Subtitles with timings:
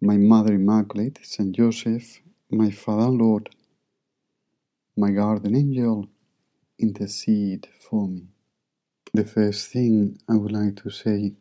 [0.00, 2.20] My Mother Immaculate, Saint Joseph,
[2.50, 3.50] my Father Lord,
[4.96, 6.08] my guardian angel,
[6.78, 8.28] intercede for me.
[9.14, 11.34] The first thing I would like to say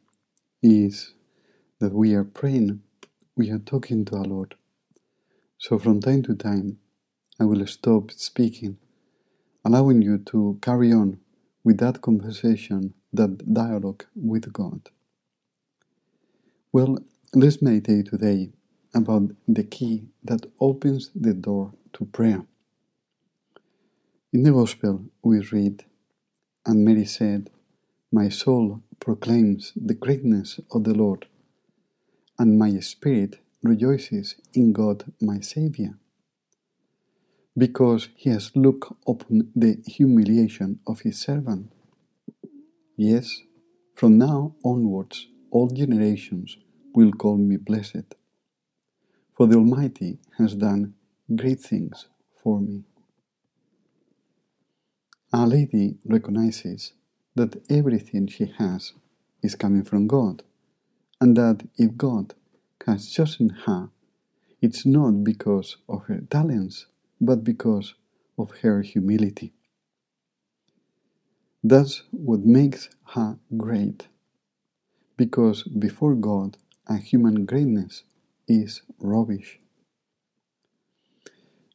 [0.63, 1.13] is
[1.79, 2.81] that we are praying,
[3.37, 4.55] we are talking to our Lord.
[5.59, 6.79] So from time to time,
[7.39, 8.77] I will stop speaking,
[9.65, 11.19] allowing you to carry on
[11.63, 14.89] with that conversation, that dialogue with God.
[16.71, 16.99] Well,
[17.35, 18.51] let's meditate today
[18.95, 22.45] about the key that opens the door to prayer.
[24.33, 25.85] In the Gospel, we read,
[26.65, 27.49] And Mary said,
[28.11, 31.27] My soul proclaims the greatness of the Lord,
[32.39, 35.95] and my spirit rejoices in God my Saviour,
[37.57, 41.71] because he has looked upon the humiliation of his servant.
[42.97, 43.41] Yes,
[43.95, 46.57] from now onwards, all generations
[46.97, 48.07] will call me blessed,
[49.35, 50.95] for the Almighty has done
[51.35, 52.07] great things
[52.43, 52.83] for me.
[55.33, 56.93] Our Lady recognizes
[57.35, 58.93] that everything she has
[59.43, 60.43] is coming from God,
[61.21, 62.35] and that if God
[62.87, 63.89] has chosen her,
[64.61, 66.87] it's not because of her talents,
[67.21, 67.95] but because
[68.39, 69.53] of her humility.
[71.63, 74.07] That's what makes her great,
[75.17, 76.57] because before God,
[76.87, 78.03] a human greatness
[78.47, 79.59] is rubbish.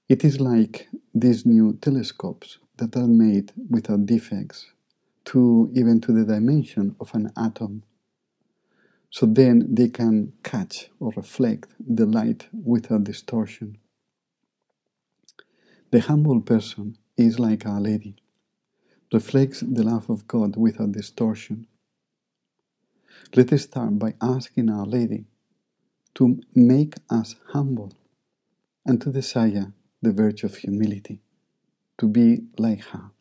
[0.09, 4.67] It is like these new telescopes that are made without defects
[5.27, 7.85] to even to the dimension of an atom.
[9.11, 13.79] So then they can catch or reflect the light without distortion.
[15.93, 18.17] The humble person is like Our Lady,
[19.13, 21.69] reflects the love of God without distortion.
[23.35, 25.27] Let us start by asking Our Lady
[26.17, 27.93] to make us humble
[28.87, 31.21] and to desire the virtue of humility,
[31.99, 33.12] to be like her.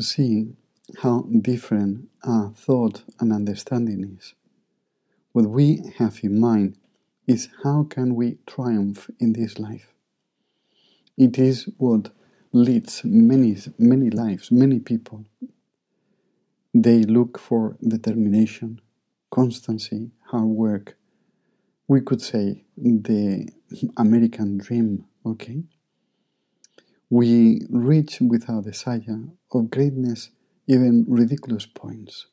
[0.00, 0.54] See
[1.02, 4.34] how different our thought and understanding is.
[5.32, 6.76] What we have in mind
[7.26, 9.92] is how can we triumph in this life.
[11.18, 12.10] It is what
[12.52, 15.26] leads many many lives, many people.
[16.74, 18.80] They look for determination,
[19.30, 20.96] constancy, hard work.
[21.86, 23.48] We could say the
[23.98, 25.64] American dream, okay?
[27.12, 30.30] We reach with our desire of greatness
[30.66, 32.28] even ridiculous points.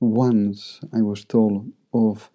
[0.00, 2.30] Once I was told of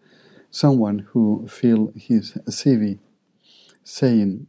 [0.52, 3.00] someone who filled his CV
[3.84, 4.46] saying,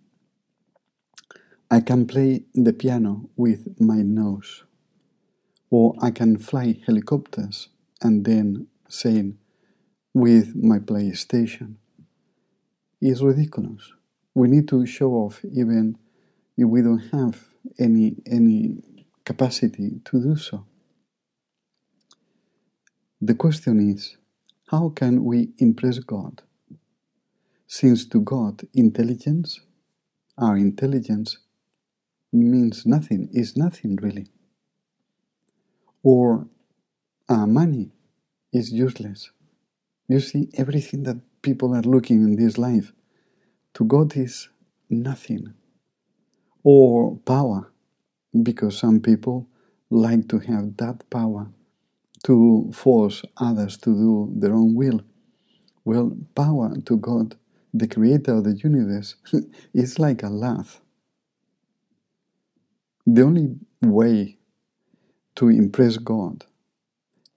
[1.70, 4.64] I can play the piano with my nose,
[5.70, 7.70] or I can fly helicopters,
[8.02, 9.38] and then saying,
[10.12, 11.76] with my PlayStation.
[13.00, 13.90] It's ridiculous.
[14.34, 15.96] We need to show off even
[16.58, 17.46] we don't have
[17.78, 18.82] any any
[19.24, 20.66] capacity to do so.
[23.20, 24.16] The question is,
[24.70, 26.42] how can we impress God?
[27.66, 29.60] Since to God intelligence,
[30.38, 31.38] our intelligence
[32.32, 34.26] means nothing, is nothing really.
[36.02, 36.46] or
[37.28, 37.92] our money
[38.52, 39.30] is useless.
[40.08, 42.92] You see, everything that people are looking in this life
[43.74, 44.50] to God is
[44.90, 45.54] nothing.
[46.64, 47.72] Or power,
[48.42, 49.48] because some people
[49.90, 51.48] like to have that power
[52.24, 55.02] to force others to do their own will.
[55.84, 57.36] Well, power to God,
[57.74, 59.16] the creator of the universe,
[59.74, 60.80] is like a laugh.
[63.06, 64.38] The only way
[65.36, 66.46] to impress God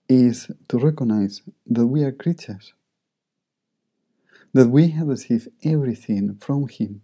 [0.08, 2.74] is to recognize that we are creatures,
[4.54, 7.02] that we have received everything from Him,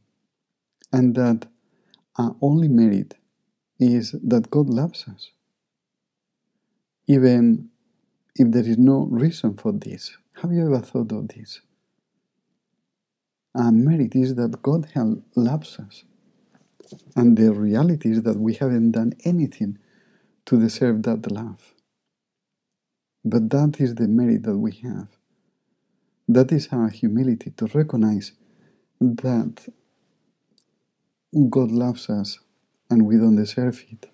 [0.93, 1.47] and that
[2.19, 3.15] our only merit
[3.81, 5.31] is that God loves us,
[7.09, 7.71] even
[8.37, 10.17] if there is no reason for this.
[10.43, 11.61] Have you ever thought of this?
[13.55, 14.89] Our merit is that God
[15.37, 16.05] loves us,
[17.17, 19.79] and the reality is that we haven't done anything
[20.47, 21.75] to deserve that love.
[23.25, 25.09] But that is the merit that we have.
[26.29, 28.33] That is our humility to recognize
[29.01, 29.69] that
[31.51, 32.39] God loves us
[32.91, 34.07] and we don't deserve it.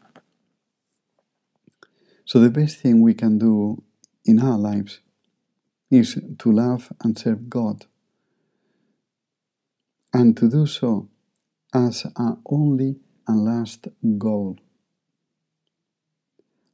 [2.25, 3.83] So, the best thing we can do
[4.25, 5.01] in our lives
[5.91, 7.87] is to love and serve God,
[10.13, 11.09] and to do so
[11.75, 12.97] as our only
[13.27, 13.89] and last
[14.19, 14.59] goal.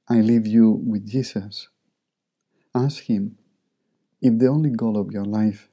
[0.08, 1.68] I leave you with Jesus
[2.76, 3.38] Ask Him
[4.20, 5.70] if the only goal of your life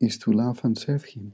[0.00, 1.32] is to love and serve Him.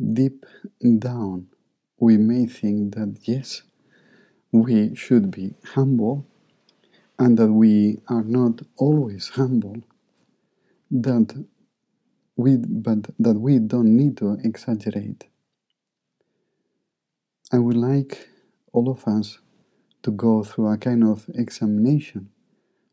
[0.00, 0.46] Deep
[0.98, 1.46] down,
[1.98, 3.64] we may think that yes,
[4.50, 6.26] we should be humble
[7.18, 9.76] and that we are not always humble,
[10.90, 11.44] that
[12.34, 15.26] we, but that we don't need to exaggerate.
[17.52, 18.30] I would like
[18.72, 19.38] all of us
[20.02, 22.30] to go through a kind of examination.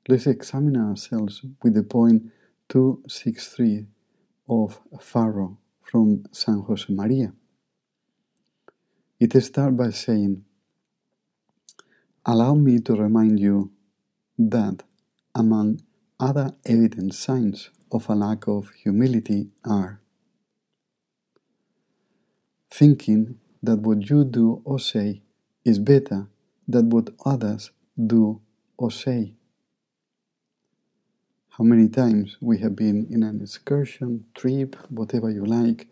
[0.09, 2.24] Let's examine ourselves with the point
[2.68, 3.86] 263
[4.50, 5.57] of Furrow
[5.89, 7.34] from San Josemaría.
[9.19, 10.44] It starts by saying,
[12.26, 13.71] Allow me to remind you
[14.38, 14.83] that,
[15.33, 15.81] among
[16.19, 20.02] other evident signs of a lack of humility, are
[22.69, 25.21] thinking that what you do or say
[25.64, 26.28] is better
[26.68, 28.42] than what others do
[28.78, 29.36] or say.
[31.57, 35.87] How many times we have been in an excursion, trip, whatever you like,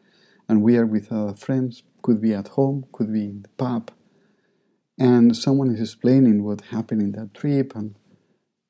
[0.48, 3.90] and we are with our friends, could be at home, could be in the pub,
[5.00, 7.96] and someone is explaining what happened in that trip, and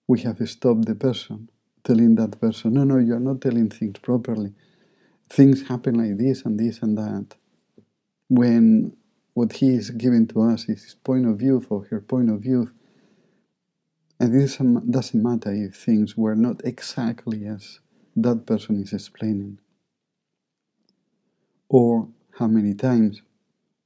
[0.07, 1.49] we have stopped the person,
[1.83, 4.53] telling that person, no, no, you are not telling things properly.
[5.29, 7.35] Things happen like this and this and that.
[8.29, 8.95] When
[9.33, 12.39] what he is giving to us is his point of view or her point of
[12.39, 12.71] view,
[14.19, 17.79] and this doesn't matter if things were not exactly as
[18.15, 19.59] that person is explaining.
[21.69, 23.21] Or how many times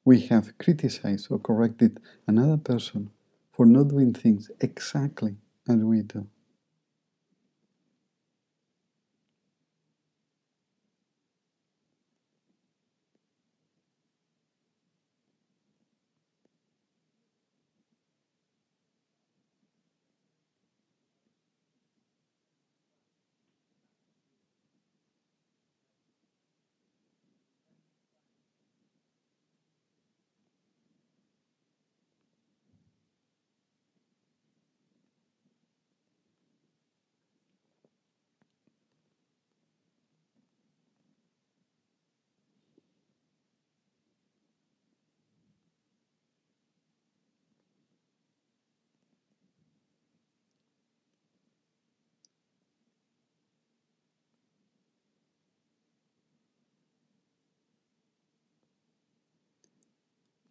[0.05, 3.11] we have criticized or corrected another person
[3.51, 5.35] for not doing things exactly
[5.67, 6.27] as we do.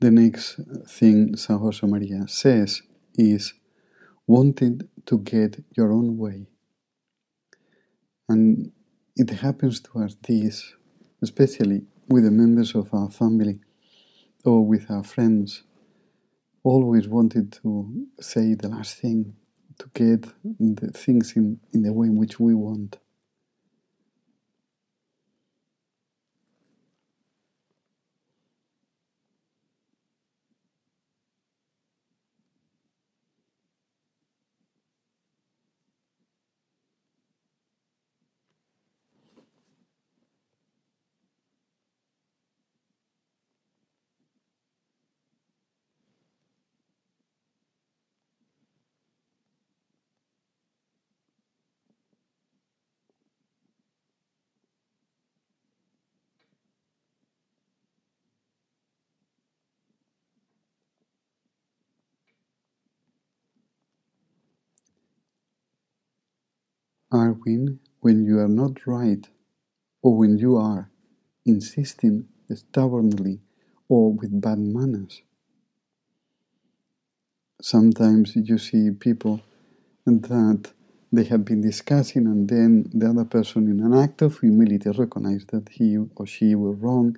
[0.01, 2.83] The next thing San Josemaría says
[3.15, 3.55] is
[4.29, 6.47] wanting to get your own way.
[8.29, 8.71] And
[9.17, 10.73] it happens to us this,
[11.21, 13.59] especially with the members of our family
[14.45, 15.65] or with our friends,
[16.63, 19.35] always wanted to say the last thing,
[19.79, 22.99] to get the things in, in the way in which we want.
[67.13, 69.29] Arwin, when you are not right,
[70.03, 70.91] or when you are
[71.47, 73.41] insisting stubbornly
[73.89, 75.23] or with bad manners.
[77.63, 79.41] Sometimes you see people
[80.07, 80.73] that
[81.13, 85.47] they have been discussing, and then the other person, in an act of humility, recognizes
[85.47, 87.17] that he or she was wrong,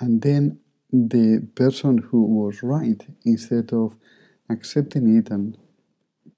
[0.00, 0.58] and then
[0.92, 3.96] the person who was right, instead of
[4.50, 5.58] accepting it and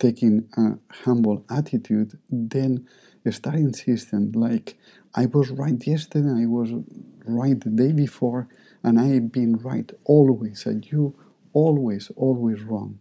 [0.02, 0.64] taking a
[1.04, 2.86] humble attitude, then
[3.30, 4.76] start insisting like
[5.14, 6.70] I was right yesterday, I was
[7.26, 8.48] right the day before,
[8.84, 11.14] and I've been right always, and you
[11.54, 12.92] always, always wrong.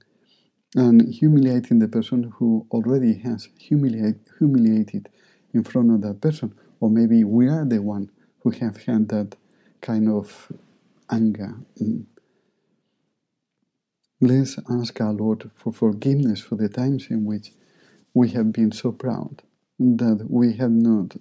[0.75, 5.09] And humiliating the person who already has humiliate, humiliated
[5.53, 6.53] in front of that person.
[6.81, 9.35] Or maybe we are the one who have had that
[9.81, 10.51] kind of
[11.11, 11.55] anger.
[11.81, 12.05] Mm,
[14.21, 17.53] Let's ask our Lord for forgiveness for the times in which
[18.13, 19.43] we have been so proud
[19.79, 21.17] that we have not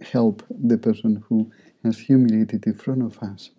[0.00, 1.50] helped the person who
[1.84, 3.50] has humiliated in front of us.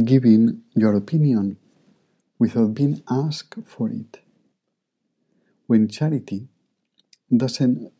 [0.00, 1.58] Giving your opinion
[2.38, 4.20] without being asked for it.
[5.66, 6.48] When charity
[7.36, 7.92] doesn't,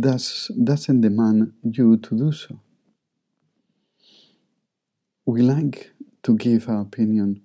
[0.00, 2.60] does, doesn't demand you to do so.
[5.26, 5.92] We like
[6.24, 7.42] to give our opinion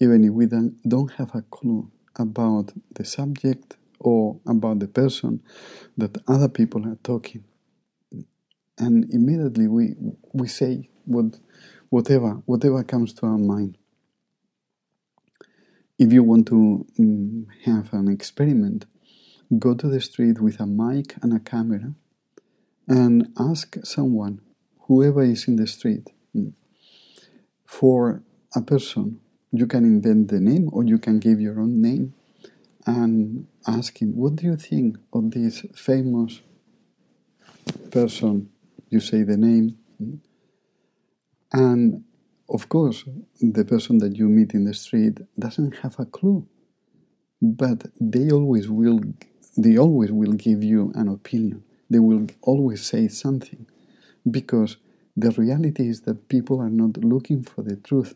[0.00, 0.46] even if we
[0.88, 5.42] don't have a clue about the subject or about the person
[5.98, 7.44] that other people are talking.
[8.78, 9.94] And immediately we,
[10.34, 11.38] we say what
[11.90, 13.78] whatever whatever comes to our mind.
[15.98, 18.86] If you want to um, have an experiment,
[19.58, 21.94] go to the street with a mic and a camera
[22.88, 24.40] and ask someone,
[24.88, 26.52] whoever is in the street, mm,
[27.66, 28.22] for
[28.54, 29.20] a person.
[29.52, 32.14] You can invent the name or you can give your own name
[32.86, 36.40] and ask him, What do you think of this famous
[37.90, 38.50] person?
[38.90, 39.78] You say the name.
[41.52, 42.04] And
[42.48, 43.04] of course,
[43.40, 46.46] the person that you meet in the street doesn't have a clue,
[47.42, 49.00] but they always will.
[49.56, 51.64] They always will give you an opinion.
[51.90, 53.66] They will always say something,
[54.30, 54.78] because
[55.16, 58.14] the reality is that people are not looking for the truth.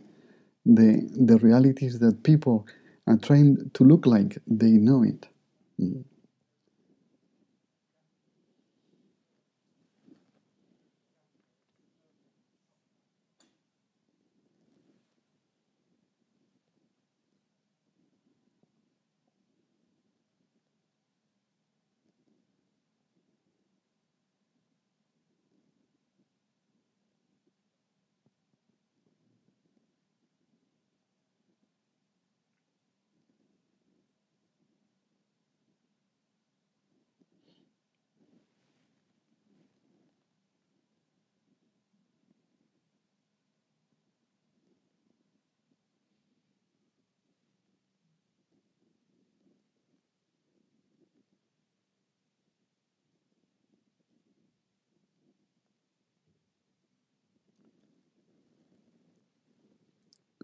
[0.66, 2.66] The the reality is that people
[3.06, 5.28] are trying to look like they know it.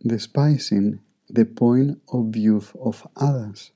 [0.02, 3.70] Despising the point of view of others.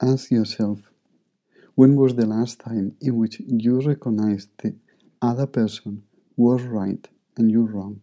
[0.00, 0.80] Ask yourself
[1.74, 4.74] when was the last time in which you recognized the
[5.20, 6.02] other person
[6.36, 8.00] was right and you wrong?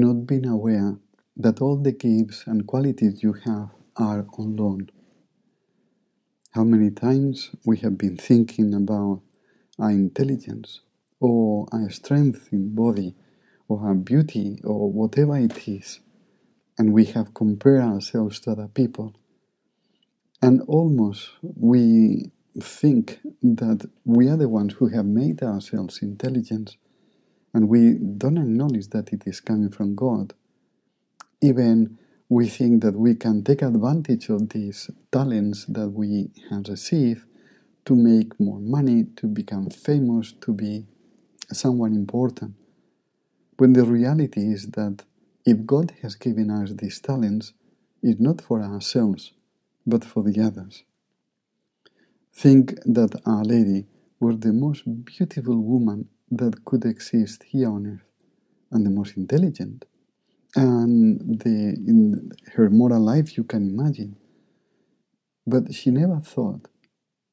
[0.00, 0.98] Not being aware
[1.36, 4.90] that all the gifts and qualities you have are on loan.
[6.52, 9.22] How many times we have been thinking about
[9.78, 10.82] our intelligence
[11.20, 13.14] or our strength in body
[13.68, 16.00] or our beauty or whatever it is,
[16.78, 19.14] and we have compared ourselves to other people.
[20.42, 26.76] And almost we think that we are the ones who have made ourselves intelligent
[27.56, 30.34] and we don't acknowledge that it is coming from God.
[31.42, 37.24] Even we think that we can take advantage of these talents that we have received
[37.86, 40.86] to make more money, to become famous, to be
[41.52, 42.54] someone important.
[43.58, 45.04] When the reality is that
[45.46, 47.54] if God has given us these talents,
[48.02, 49.32] it's not for ourselves,
[49.86, 50.84] but for the others.
[52.34, 53.86] Think that Our Lady
[54.20, 58.08] was the most beautiful woman that could exist here on earth
[58.72, 59.86] and the most intelligent
[60.56, 64.16] and the in her moral life you can imagine.
[65.46, 66.68] But she never thought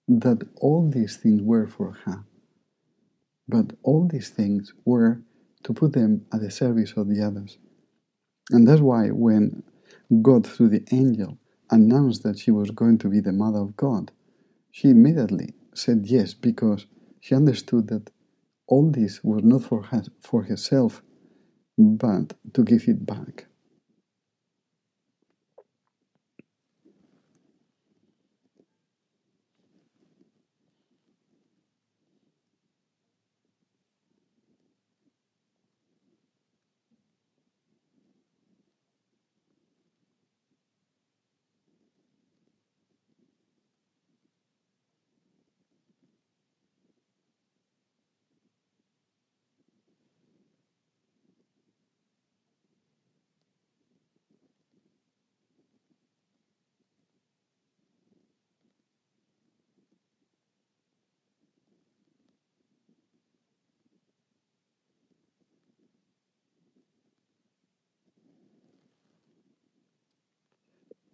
[0.07, 2.25] that all these things were for her
[3.47, 5.21] but all these things were
[5.63, 7.57] to put them at the service of the others.
[8.51, 9.63] And that's why when
[10.21, 11.37] god through the angel
[11.71, 14.11] announced that she was going to be the mother of god
[14.71, 16.87] she immediately said yes because
[17.21, 18.11] she understood that
[18.67, 21.01] all this was not for, her, for herself,
[21.77, 23.47] but to give it back.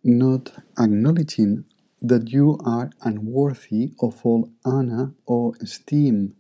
[0.04, 1.66] Not acknowledging
[2.02, 6.36] that you are unworthy of all honor or esteem,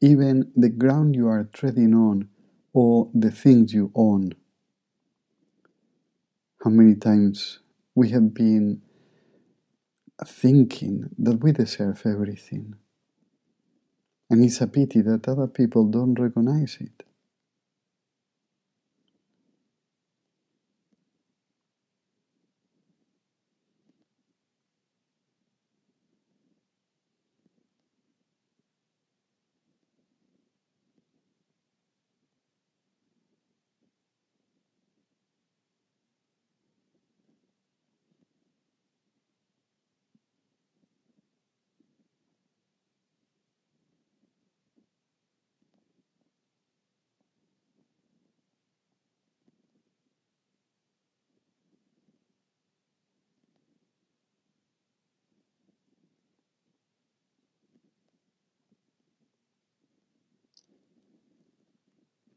[0.00, 2.28] even the ground you are treading on
[2.72, 4.32] or the things you own.
[6.64, 7.60] How many times
[7.94, 8.82] we have been
[10.26, 12.74] thinking that we deserve everything.
[14.30, 17.04] And it's a pity that other people don't recognize it.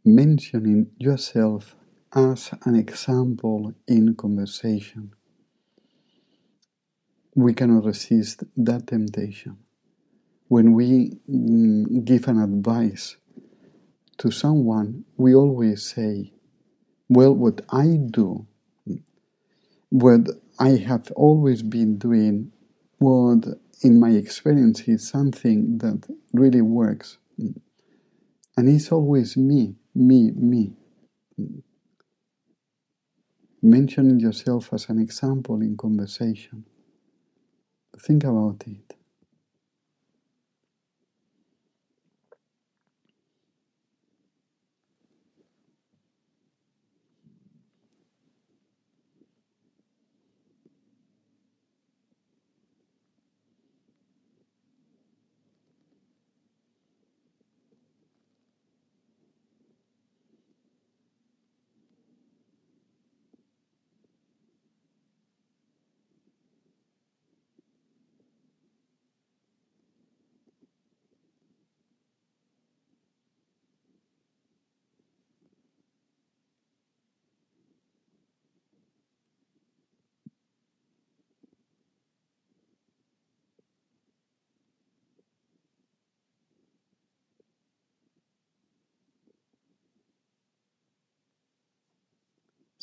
[0.03, 1.75] Mentioning yourself
[2.13, 5.13] as an example in conversation.
[7.35, 9.57] We cannot resist that temptation.
[10.47, 13.15] When we mm, give an advice
[14.17, 16.33] to someone, we always say,
[17.07, 18.47] Well, what I do,
[19.89, 20.27] what
[20.59, 22.51] I have always been doing,
[22.97, 23.45] what
[23.81, 27.17] in my experience is something that really works.
[27.37, 30.73] And it's always me, me, me.
[33.63, 36.65] Mentioning yourself as an example in conversation.
[37.99, 38.90] Think about it.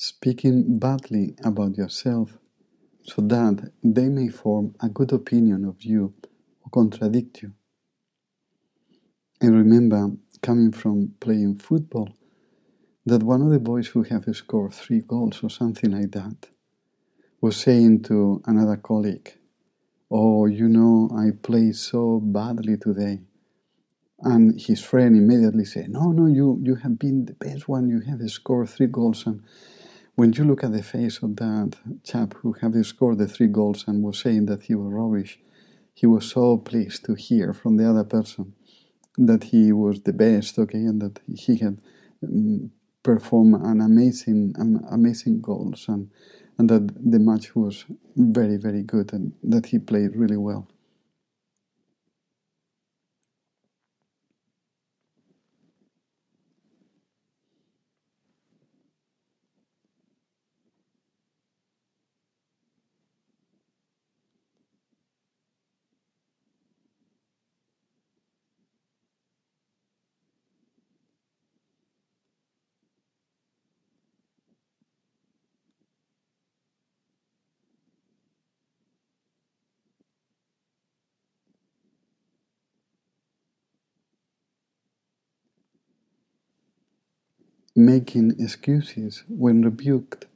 [0.00, 2.38] Speaking badly about yourself
[3.02, 6.14] so that they may form a good opinion of you
[6.62, 7.52] or contradict you.
[9.42, 12.10] I remember coming from playing football
[13.06, 16.46] that one of the boys who have scored three goals or something like that
[17.40, 19.34] was saying to another colleague,
[20.12, 23.18] Oh, you know, I played so badly today.
[24.20, 27.88] And his friend immediately said, No, no, you, you have been the best one.
[27.88, 29.26] You have scored three goals.
[29.26, 29.42] And
[30.18, 33.84] when you look at the face of that chap who had scored the three goals
[33.86, 35.38] and was saying that he was rubbish,
[35.94, 38.52] he was so pleased to hear from the other person
[39.16, 41.80] that he was the best, okay, and that he had
[42.24, 42.68] um,
[43.04, 46.10] performed an amazing, um, amazing goals, and
[46.58, 47.84] and that the match was
[48.16, 50.66] very, very good, and that he played really well.
[87.78, 90.26] Making excuses when rebuked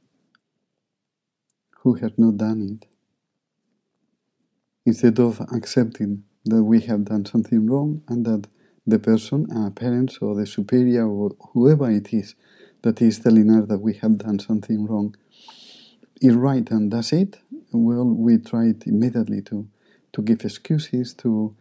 [1.81, 2.87] who has not done it.
[4.85, 8.47] Instead of accepting that we have done something wrong and that
[8.87, 12.35] the person, our parents or the superior or whoever it is
[12.81, 15.13] that is telling us that we have done something wrong
[16.21, 17.39] is right and that's it,
[17.73, 19.67] well, we try immediately to,
[20.13, 21.53] to give excuses, to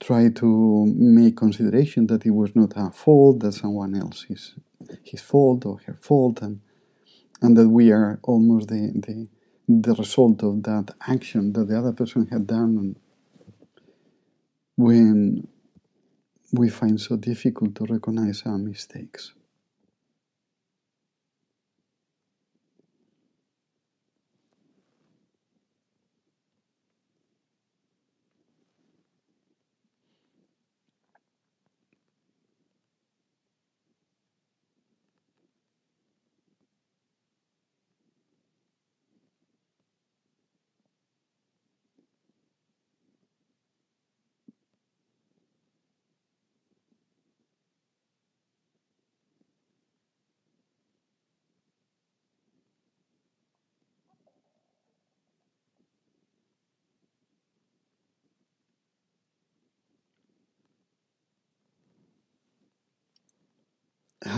[0.00, 4.54] try to make consideration that it was not our fault, that someone else is
[5.02, 6.60] his fault or her fault, and
[7.40, 9.28] and that we are almost the the,
[9.68, 12.78] the result of that action that the other person had done.
[12.78, 12.96] And
[14.76, 15.48] when
[16.52, 19.34] we find so difficult to recognize our mistakes.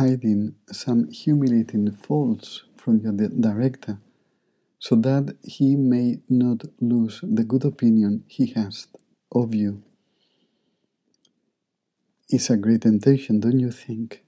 [0.00, 3.98] Hiding some humiliating faults from your director
[4.78, 8.88] so that he may not lose the good opinion he has
[9.30, 9.82] of you.
[12.30, 14.24] It's a great temptation, don't you think?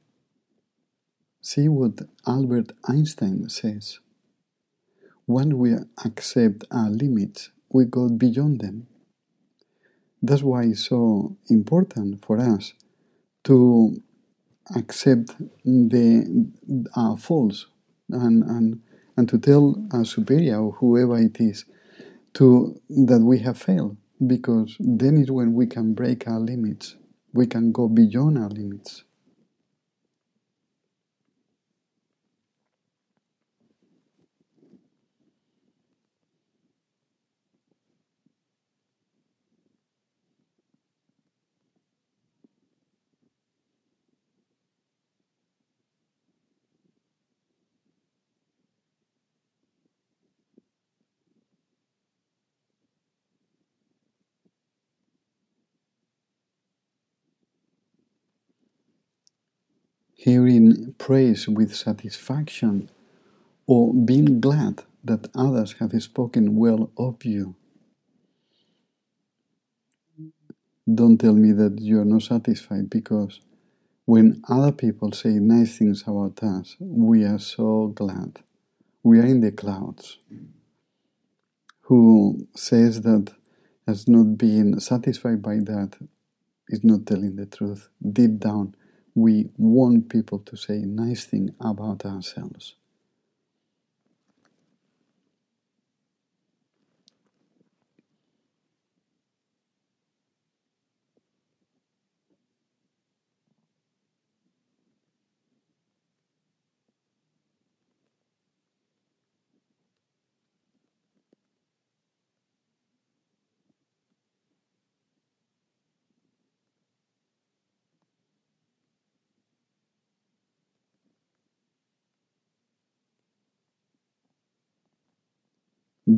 [1.41, 3.99] See what Albert Einstein says.
[5.25, 5.73] When we
[6.05, 8.89] accept our limits, we go beyond them.
[10.21, 12.75] That's why it's so important for us
[13.45, 14.03] to
[14.77, 16.51] accept the
[16.97, 17.67] uh, faults
[18.11, 18.81] and, and,
[19.17, 21.65] and to tell a superior or whoever it is
[22.35, 23.97] to that we have failed
[24.27, 26.97] because then is when we can break our limits.
[27.35, 29.05] We can go beyond our limits
[60.25, 62.89] hearing praise with satisfaction,
[63.67, 67.57] or being glad that others have spoken well of you.
[70.93, 73.41] Don't tell me that you're not satisfied because
[74.07, 78.41] when other people say nice things about us, we are so glad.
[79.03, 80.19] We are in the clouds.
[81.83, 83.33] Who says that
[83.89, 85.97] has not been satisfied by that
[86.69, 87.89] is not telling the truth.
[88.13, 88.77] Deep down,
[89.15, 92.77] we want people to say nice things about ourselves.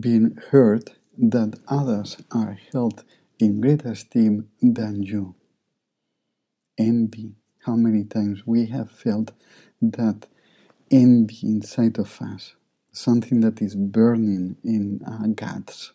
[0.01, 3.05] Being hurt that others are held
[3.39, 5.35] in greater esteem than you.
[6.79, 7.35] Envy.
[7.65, 9.33] How many times we have felt
[9.81, 10.27] that
[10.91, 12.55] envy inside of us,
[12.93, 15.93] something that is burning in our guts.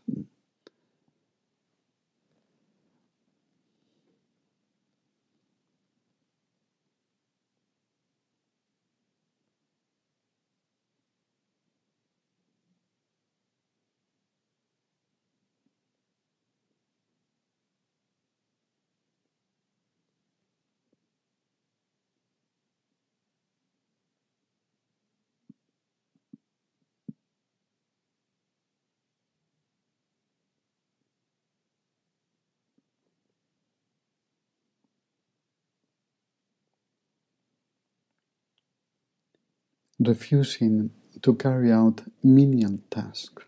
[39.99, 43.43] Refusing to carry out menial tasks.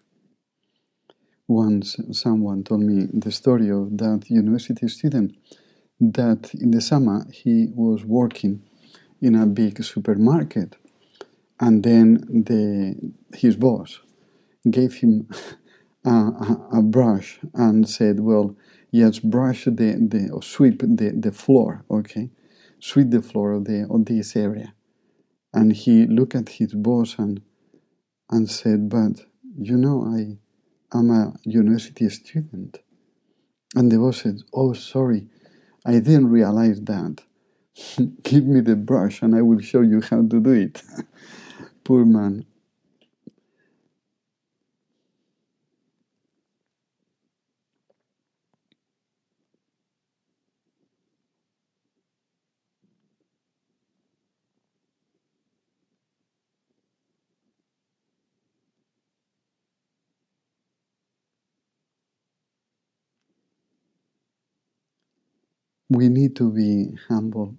[1.48, 5.36] Once someone told me the story of that university student
[6.00, 8.62] that in the summer he was working
[9.22, 10.76] in a big supermarket
[11.60, 12.96] and then the,
[13.38, 14.00] his boss
[14.70, 15.30] gave him
[16.06, 18.56] a, a, a brush and said, well,
[18.90, 19.72] yes, brush the,
[20.10, 22.30] the or sweep the, the floor, okay?
[22.80, 24.74] Sweep the floor of, the, of this area.
[25.54, 27.42] And he looked at his boss and,
[28.30, 29.26] and said, But
[29.58, 30.38] you know, I
[30.98, 32.80] am a university student.
[33.76, 35.28] And the boss said, Oh, sorry,
[35.86, 37.24] I didn't realize that.
[38.24, 40.82] Give me the brush and I will show you how to do it.
[41.84, 42.46] Poor man.
[65.92, 67.56] We need to be humble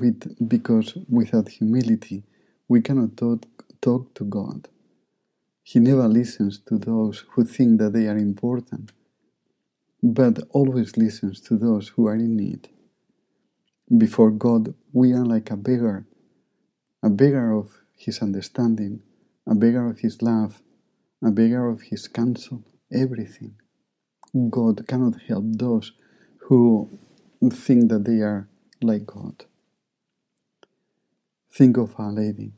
[0.00, 2.24] with, because without humility
[2.68, 3.46] we cannot talk,
[3.80, 4.68] talk to God.
[5.62, 8.92] He never listens to those who think that they are important,
[10.02, 12.68] but always listens to those who are in need.
[13.96, 16.06] Before God, we are like a beggar,
[17.02, 19.02] a beggar of His understanding,
[19.48, 20.62] a beggar of His love,
[21.24, 23.54] a beggar of His counsel, everything.
[24.50, 25.92] God cannot help those
[26.48, 26.90] who
[27.50, 28.48] think that they are
[28.82, 29.44] like God.
[31.50, 32.52] Think of Our Lady.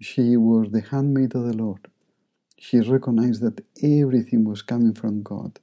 [0.00, 1.88] She was the handmaid of the Lord.
[2.58, 5.60] She recognized that everything was coming from God,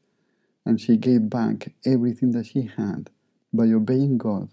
[0.65, 3.09] and she gave back everything that she had
[3.53, 4.49] by obeying God,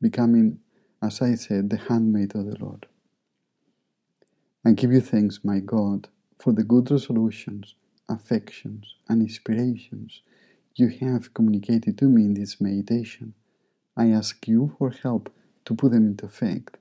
[0.00, 0.60] becoming,
[1.02, 2.86] as I said, the handmaid of the Lord.
[4.64, 7.74] I give you thanks, my God, for the good resolutions,
[8.08, 10.22] affections, and inspirations
[10.74, 13.34] you have communicated to me in this meditation.
[13.96, 15.32] I ask you for help
[15.66, 16.78] to put them into effect.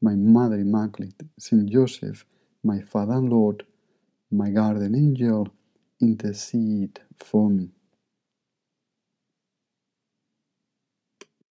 [0.00, 2.24] My Mother Immaculate, Saint Joseph,
[2.62, 3.64] my Father and Lord,
[4.30, 5.48] my guardian angel,
[6.00, 7.70] intercede for me.